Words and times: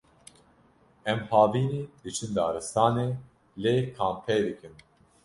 em 1.11 1.19
havînî 1.31 1.79
diçin 2.03 2.31
daristanê 2.37 3.09
lê 3.61 3.75
kampê 3.97 4.37
dikin 4.47 4.73